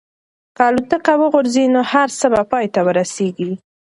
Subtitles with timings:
[0.55, 3.51] که الوتکه وغورځي نو هر څه به پای ته ورسېږي.